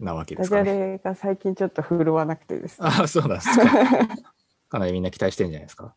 [0.00, 0.78] なわけでダジャすかね。
[0.78, 2.88] レが最近ちょっと振るわなくてですね。
[2.88, 3.64] ああ、そうなんですか。
[4.68, 5.94] かなりみんな期待してるんじゃないですか。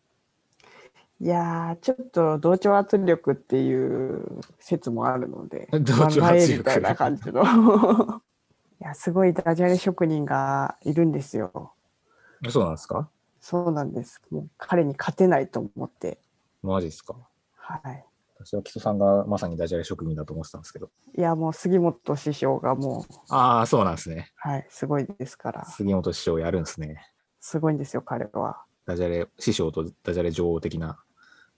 [1.22, 4.24] いやー、ちょっと同調圧力っていう
[4.60, 7.44] 説もあるので、同調圧力みたいな感じの。
[8.82, 11.74] いや、すごいダジャレ職人がいるんですよ。
[12.50, 13.10] そうなんですか？
[13.42, 14.22] そうなんです。
[14.32, 16.20] もう彼に勝てないと思って。
[16.62, 17.16] マジですか？
[17.56, 18.06] はい。
[18.38, 20.90] 私は木曽さんがまさにダジャレ職人だと思ってたんですけど。
[21.18, 24.32] いや、もう杉本師匠がもう、ああ、そうなんですね。
[24.38, 27.06] はい、すごいですから、杉本師匠やるんですね。
[27.42, 28.64] すごいんですよ、彼は。
[28.86, 30.98] ダジャレ、師匠とダジャレ女王的な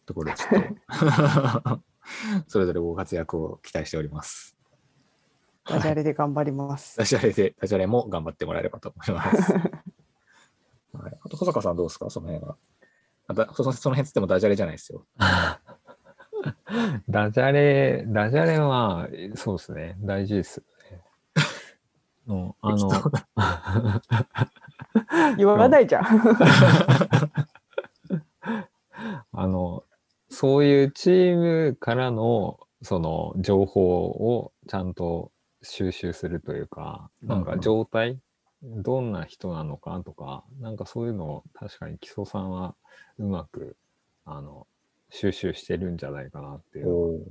[0.08, 1.82] ところでちょっと
[2.50, 4.58] それぞれご活躍を期待しております。
[5.72, 6.98] ダジャレで頑張ります。
[6.98, 9.54] ダジャレで、ダジャレも頑張ってもらえればと思います。
[10.94, 12.10] はい、あと、小坂さんどうですか？
[12.10, 12.56] その辺は。
[13.28, 15.06] あだそのその辺つってもダジャレじゃないですよ。
[17.08, 21.02] ダジャレ、ダジャレは、そうですね、大事ですよね。
[22.28, 22.90] の あの、
[25.38, 26.06] 言わないじゃん。
[29.34, 29.84] あの、
[30.30, 31.38] そういうチー
[31.70, 35.32] ムからの、その情報をちゃんと
[35.64, 38.20] 収集するというか、なんか状態、
[38.64, 42.76] どんな人なのかとか、なんかそういうのを確かに木曽さんは
[43.18, 43.76] うまく、
[44.26, 44.68] あの、
[45.10, 47.22] 収集してるんじゃないかなっていう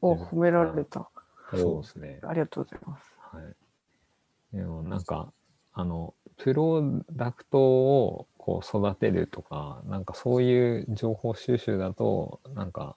[0.00, 1.08] お、褒められた。
[1.50, 2.20] そうですね。
[2.22, 3.16] ありがとうございます。
[3.18, 4.56] はい。
[4.56, 5.32] でもなんか、
[5.72, 12.96] あの、プロダクトをこう育てるとか、なんかそういう情報収集だと、なんか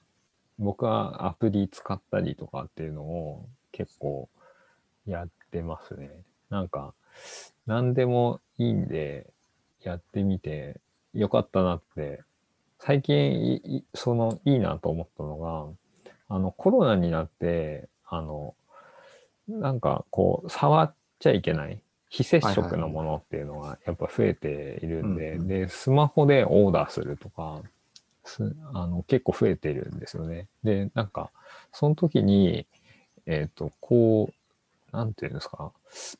[0.57, 4.29] 僕はアプリ使ったりとかっていうのを結構
[5.05, 6.09] やってますね。
[6.49, 6.93] なんか、
[7.65, 9.27] 何でもいいんで
[9.83, 10.79] やってみて
[11.13, 12.23] よかったなって、
[12.79, 15.65] 最近いいそのいいなと思ったのが、
[16.29, 18.55] あのコロナになって、あの、
[19.47, 27.61] なんかこう、触っちゃいけない、非接触のものっていうのがやっぱ増えているんで、で、スマホでオーダーするとか、
[28.23, 30.47] すあの結構増えてるんですよね。
[30.63, 31.31] で、なんか、
[31.73, 32.65] その時に、
[33.25, 34.33] えっ、と、こう、
[34.91, 35.71] なんていうんですか、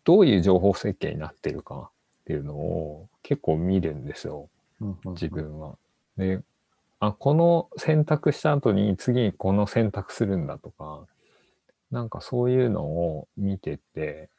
[0.04, 1.90] どういう情報設計になってるか
[2.22, 4.50] っていうのを結構見るんですよ。
[5.06, 5.78] 自分は。
[6.18, 6.42] で、
[7.00, 11.06] あ、この選択した後に次にこの選択するんだとか、
[11.92, 14.30] なんかそういうのを見てて、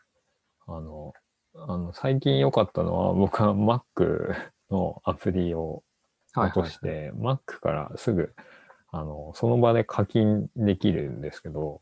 [0.67, 1.15] あの、
[1.55, 4.35] あの最近良かったのは僕は Mac
[4.71, 5.83] のアプリを
[6.37, 8.33] 落として、Mac からすぐ、
[8.93, 11.81] あの、その場で課金できるんですけど、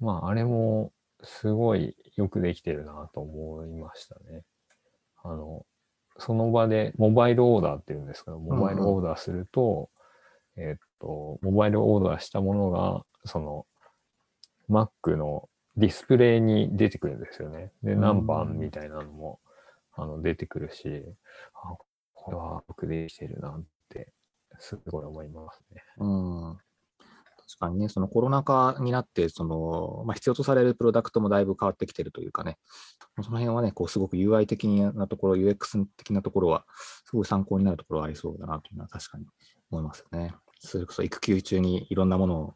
[0.00, 0.92] まあ、あれも
[1.24, 4.42] すごいよくできてるなと思いましたね。
[5.22, 5.64] あの、
[6.18, 9.90] その場でモバイルオーダーっていうんですけど、モバイルオーダーすると、
[10.56, 13.66] えっと、モバイルオーダーしたものが、その、
[14.68, 17.72] Mac のディスプレイに出てくるんですよね。
[17.82, 19.40] で、うん何番みたいなのも、
[19.94, 21.04] あの出てくるし、
[21.54, 21.76] あ
[22.14, 24.12] これはよくできてるなって、
[24.58, 25.82] すごい思いますね。
[25.98, 26.58] うん
[27.48, 32.58] 確かにね、そのコロナ禍になって、その、まあ、必要とされるプロダクトもだいぶ変わってきてるというかね、
[33.22, 36.66] その辺はね、こうすごく UI 的なところ、UX 的なところは、
[37.06, 39.26] すごい参考になるところはありそうだなというのは確かに
[39.70, 40.34] 思いますよね。
[40.60, 42.54] それこそ育休中にいろんなものを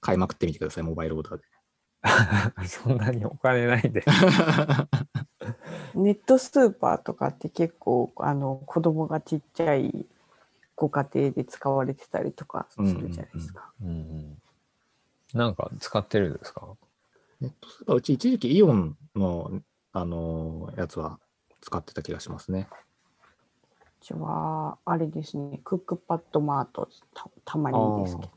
[0.00, 1.44] 買いまくってみてください、モバイルオーダーで。
[2.66, 4.02] そんなにお金ないで。
[5.94, 10.06] ネットスーパーとかって結構あの子供がちっちゃい
[10.80, 13.70] ご家庭で使われてたりとかするじゃないですか。
[13.82, 14.38] うんうん、
[15.34, 16.68] なんか使ってるんですか？
[17.42, 19.60] ネットスーパー、うち一時期イオンの、
[19.92, 21.18] あのやつは
[21.60, 22.66] 使ってた気がしますね。
[24.00, 28.30] うちはあれですね、クックパッドマートたたまにですけど。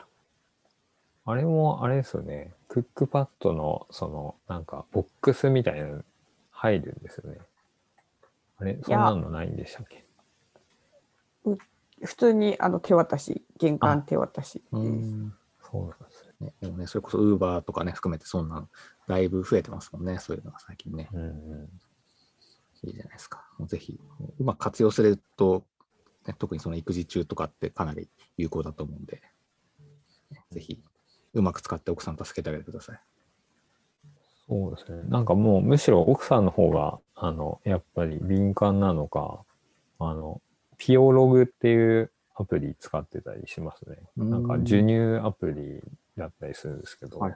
[1.26, 2.52] あれもあれですよね。
[2.68, 6.04] クックパッドのそのなんかボックスみたいなの
[6.52, 7.38] 入るんですよね。
[8.58, 10.04] あれそんなのないんでしたっけ？
[12.06, 14.76] 普通にあの手渡し、玄関手渡しです。
[14.76, 15.34] うん
[15.74, 16.48] そうなんですね。
[16.48, 18.68] ね、でもね、それこそ Uber とかね、含めてそんな、
[19.08, 21.10] だいぶ増えてますもんね、そういうのが最近ね。
[21.14, 21.70] うんうん
[22.86, 23.48] いいじゃないですか。
[23.58, 23.98] もうぜひ、
[24.40, 25.64] うまく活用すると、
[26.28, 29.22] ね、特にその育児中とかってかなり有効だと思うんで、
[30.32, 30.84] ねぜひ、
[31.34, 33.02] うまく使って奥さん助けてあげてください。
[34.48, 35.04] そうですね。
[35.10, 39.46] なんかもうむしろ奥さんの方が、あの、やっぱり敏感なのか、
[40.00, 40.42] あの、
[40.78, 43.98] ピオログっていうアプリ使ってたりしますね。
[44.18, 45.82] うんなんか授乳アプリ
[46.18, 47.36] だったりするんですけど、はい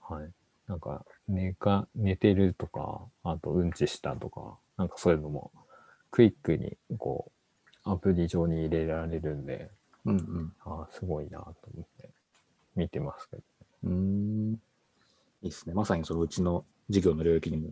[0.00, 0.30] はい。
[0.68, 5.52] なんか寝か、寝てるとか、あとうんちしたとか、なんかそういうのも
[6.10, 7.30] クイックにこ
[7.84, 9.70] う、アプリ上に入れられるんで、
[10.04, 10.52] うんうん。
[10.64, 12.10] ああ、すごいなと思って
[12.74, 13.42] 見てますけど。
[13.84, 14.52] うーん。
[15.42, 15.74] いいですね。
[15.74, 17.70] まさにそのうちの事業の領域にも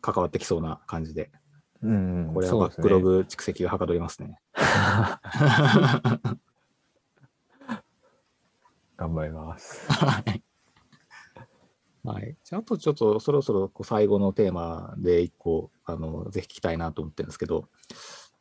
[0.00, 1.30] 関わってきそうな感じで、
[1.82, 4.38] うんこれはバックログ蓄積がはかどりますね。
[8.96, 9.90] 頑張ります。
[9.92, 10.42] はい。
[12.04, 12.36] はい。
[12.44, 17.68] じゃあ、あとちょっとそろそろこう最後のテーマで一個、あの、ぜひ聞きたいなと思ってるんですけど、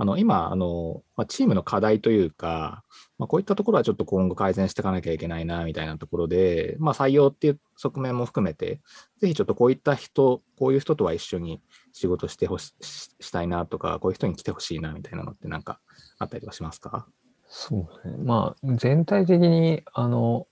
[0.01, 2.83] あの、今、あの、まあ、チームの課題というか、
[3.19, 8.79] まあ、こういったところはちょっと今後改善していかなきゃいけないな、みたいなところで、まあ、採用っていう側面も含めて、
[9.19, 11.61] ぜひちょっとこういった人、こういう人とは一緒に
[11.93, 15.79] 仕事してほしししたいなとか、こういう人に来てほしいな、みたいなのってなんか
[16.17, 17.05] あったりとかしますか？
[17.47, 18.23] そうですね。
[18.23, 20.47] まあ、全体的に、あの、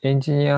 [0.00, 0.56] エンジニア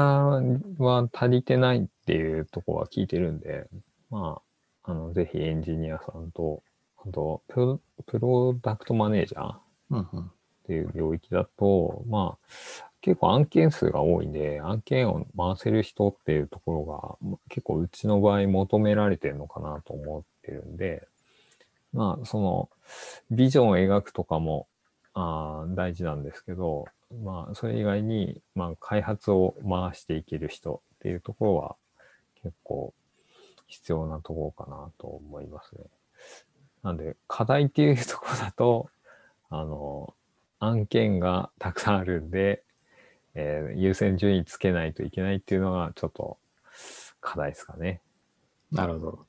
[0.79, 3.67] は足りてないっていうとこは聞いてるんで、
[4.11, 4.41] ま
[4.85, 6.63] あ、あの、ぜひエンジニアさんと、
[7.13, 9.59] とプロ、プロダクトマネージャーっ
[9.91, 10.31] うんうん。
[10.67, 21.07] ていう領域だと、まあ、結構案件数が多いんで、案件を回せる人っていうところが、結構うちの場合求められてるのかなと思ってるんで、
[21.93, 22.71] まあ、その、
[23.31, 24.67] ビジョンを描くとかも、
[25.13, 26.87] あー大事なんですけど、
[27.23, 31.77] まあ、それ以外に、まあ、開発を回していける人っていうところは、
[32.43, 32.95] 結構
[33.67, 35.85] 必要なところかなと思いますね。
[36.85, 38.91] なんで、課題っていうところだと、
[39.49, 40.15] あの、
[40.61, 42.63] 案件がたくさんあるんで、
[43.35, 46.39] えー優先順位つけないといけないっていうのがちょっと
[47.21, 48.01] 課題ですかね。
[48.71, 49.27] なるほど。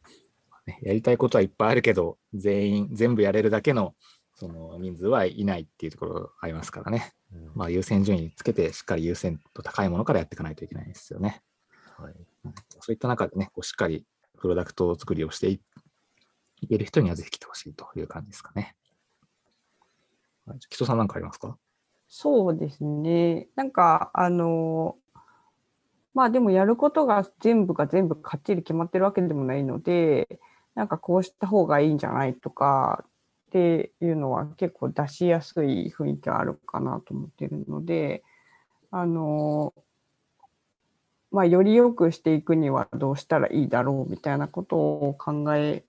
[0.67, 3.95] ねやりたいことはいっぱいあるけど、全員、全部やれるだけの
[4.35, 7.13] その人数はいないっていうところありますからね。
[7.33, 11.41] うんまあ、優先順位つけて、しっかり優先度高いものからやっていかないといけないですよね。
[11.97, 12.13] はい
[12.79, 14.05] そういった中でね、こうしっかり
[14.37, 15.59] プロダクト作りをしてい
[16.65, 18.75] いける人にはぜひ来てほしいという感じですかね。
[20.45, 21.57] はい、木戸さんなんかありますか？
[22.07, 23.47] そうですね。
[23.55, 24.95] なんか、あの、
[26.13, 30.39] まあでもやることが全部が全部かっちり決まってるわけでもないので、
[30.73, 33.05] なんかこうした方がいいんじゃないとか
[33.47, 38.23] っていうのは結構出しやすい雰囲気があるかなと思ってるので、
[38.91, 39.73] あの、
[41.31, 45.83] まあより良くしていくにはどうしたらいいだろうみたいなことを考え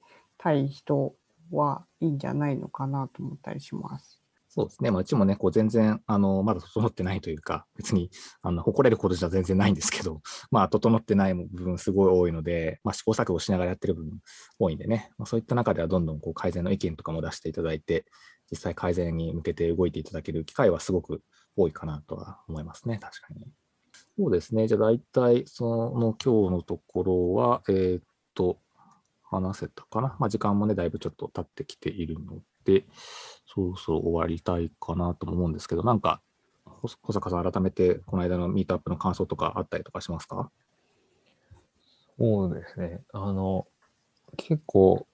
[0.46, 1.14] たい人
[1.50, 4.22] はいいんじゃないのかなと思ったりします。
[4.48, 4.90] そうですね。
[4.90, 8.10] まあ、うちもね、こう全然、あの、まだ整ってないというか、 別に、
[8.42, 14.20] あの、誇れることじゃ全然ないんですけど、 まあ、整ってない部分すごい多いので、まあ、試行錯誤しながらやってる部分
[14.58, 18.06] 多いんでね、まあ、そういった中ではどんどんこう改善の意見とかも出していただいて、
[18.50, 21.22] 実際改善に向けて動いていただける機会はすごく
[21.56, 23.52] 多いかなとは思いますね、確かに。
[24.16, 24.68] そうですね。
[24.68, 28.02] じゃあ、大体、その今日のところは、えーっ
[28.34, 28.60] と、
[29.40, 30.16] 話せたかな。
[30.18, 32.84] まあ、時間もね、だいぶちょっと経ってきているので、
[33.46, 36.20] そろそろ終わりたいかなとも思うんですけど、なんか、
[36.82, 40.50] 小坂さん、改めてこの間のミートアップの感想とかあったりとかしますか？
[42.18, 43.00] そうですね。
[43.12, 43.66] あの、
[44.36, 45.06] 結構、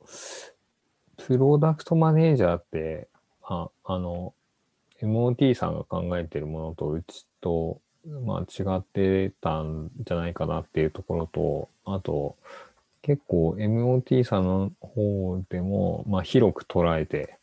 [1.16, 3.08] プロダクトマネージャーって、
[3.42, 4.34] ああの、
[5.00, 7.80] MOT さんが考えてるものとうちと、
[8.24, 12.36] まあ、違ってたんじゃないかなっていうところと、あと、
[13.02, 17.38] 結構 MOT さんの方でも、まあ、広く捉えて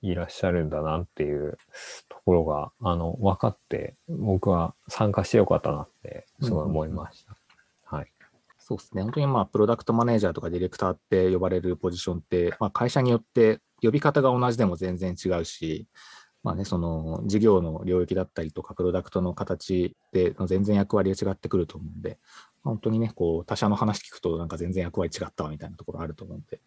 [0.00, 1.58] いらっしゃるんだなっていう
[2.08, 7.36] ところが、あの、分かって、僕は参加してよかったなって、すごい思いました。
[7.84, 8.12] はい。
[8.58, 9.02] そうですね。
[9.02, 15.86] 本当にまあ、プロダクトマネージャーとかディレクターって呼ばれるポジションって、まあ、会社によって呼び方が同じでも全然違うし、
[16.42, 22.18] まあね、その事業の領域だったりとか、プロダクトの形で全然役割が違ってくると思うんで、
[22.62, 26.60] 本当にね、こう、他社の話聞くとなんか全然役割違ったわみたいなところあると思うんで、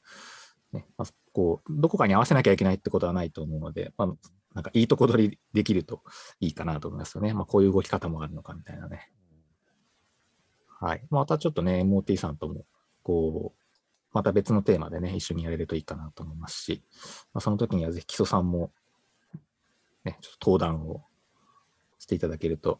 [0.74, 4.08] ね、まあ、こう、どこかに合わせなきゃいけないってことはないと思うので、まあ、
[4.54, 6.02] なんかいいとこ取りできると
[6.39, 7.34] いいかなと思いますよね。
[7.34, 9.12] まあ、こういう動き方もあるのかみたいなね。
[10.80, 11.06] はい。
[11.10, 12.66] またちょっとね、MOT さんとも、
[13.04, 13.66] こう、
[14.14, 16.84] また別のテーマでね、一緒にやれるといいかなと思いますし、
[17.34, 18.72] まあ、その時にはぜひ基礎さんも、
[20.06, 21.04] ね、ちょっと登壇を
[22.00, 22.80] していただけると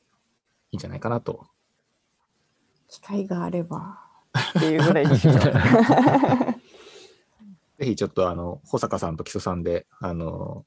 [0.72, 1.48] いいんじゃないかなと。
[2.88, 4.00] 機会があれば
[4.58, 5.38] っていうぐらいにしよう
[7.78, 10.66] ぜひちょっとあの、保坂さんと木曽さんで、あの、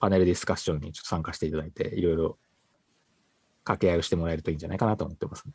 [0.00, 2.38] パネルディスカッションにちょっと参加していただいて、いろいろ
[3.64, 5.54] 掛け合いをしてもらえるといいんじゃないかなと思ってますね。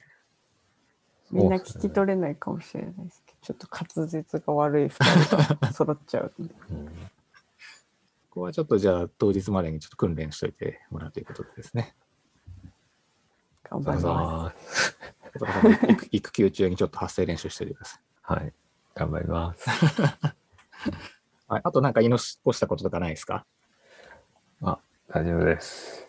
[1.32, 3.68] みんな聞き取れないかもしれないですけど、ちょっと
[4.00, 6.54] 滑舌が悪い2人が揃っちゃうんで。
[6.72, 6.86] うん
[8.36, 11.96] ここはちょっとじゃあ当日までにちょっと訓練しといてもらうということでですね。
[13.64, 14.54] 頑張りまま
[15.40, 18.02] 保坂さん育育休中にちょっと発声練習しておいてください。
[18.22, 18.54] はい。
[18.96, 19.70] 頑張ります。
[21.48, 23.46] はい、あとなんか言い残したこととかないですか？
[24.62, 24.80] あ、
[25.10, 26.08] 大丈夫です。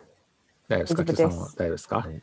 [0.69, 1.03] 大丈夫ですか？
[1.03, 1.97] 大丈夫です木曽さんは大丈夫ですか？
[1.97, 2.23] はい。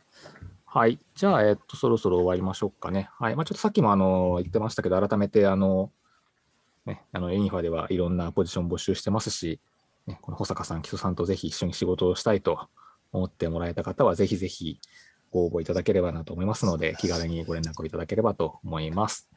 [0.66, 0.98] はい。
[1.14, 3.08] じゃあ、えっと、そろそろ終わりましょうかね。
[3.20, 3.36] はい。
[3.36, 5.92] まあ、ちょっとさっきもあの言ってましたけど、改めて、あの、
[6.84, 9.60] ね、あの、エニファではいろんなポジション募集してますし、
[10.06, 12.68] ね、この保坂さん、木曽さんとぜひ一緒に仕事をしたいと
[13.12, 14.80] 思ってもらえた方は、ぜひぜひ
[15.34, 19.28] ご応募いただければなと思いますので、気軽にご連絡をいただければと思います。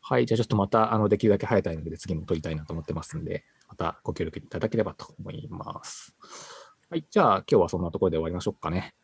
[0.00, 0.26] はい。
[0.26, 6.16] じゃあ、ちょっとまた、あの、できるだけ早いタイミングで次も撮りたいなと思ってますんで、またご協力いただければと思います。
[6.90, 7.06] はい。
[7.08, 8.94] じゃあ、今日はそんなところで終わりましょうかね。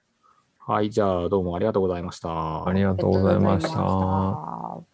[0.59, 0.91] はい。
[0.91, 2.66] じゃあ、どうもありがとうございました。
[2.66, 3.68] ありがとうございました。
[3.68, 4.93] ありがとうございました